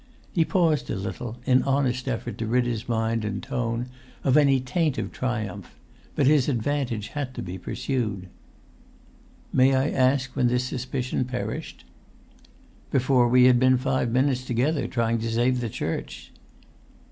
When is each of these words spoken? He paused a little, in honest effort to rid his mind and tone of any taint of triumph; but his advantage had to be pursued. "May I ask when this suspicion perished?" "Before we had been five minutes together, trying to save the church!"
He 0.31 0.43
paused 0.43 0.89
a 0.89 0.95
little, 0.95 1.37
in 1.45 1.61
honest 1.61 2.07
effort 2.07 2.39
to 2.39 2.47
rid 2.47 2.65
his 2.65 2.89
mind 2.89 3.23
and 3.23 3.37
tone 3.43 3.85
of 4.23 4.35
any 4.35 4.59
taint 4.59 4.97
of 4.97 5.11
triumph; 5.11 5.75
but 6.15 6.25
his 6.25 6.49
advantage 6.49 7.09
had 7.09 7.35
to 7.35 7.43
be 7.43 7.59
pursued. 7.59 8.27
"May 9.53 9.75
I 9.75 9.91
ask 9.91 10.35
when 10.35 10.47
this 10.47 10.63
suspicion 10.63 11.25
perished?" 11.25 11.85
"Before 12.89 13.27
we 13.27 13.43
had 13.43 13.59
been 13.59 13.77
five 13.77 14.09
minutes 14.11 14.43
together, 14.43 14.87
trying 14.87 15.19
to 15.19 15.29
save 15.31 15.61
the 15.61 15.69
church!" 15.69 16.31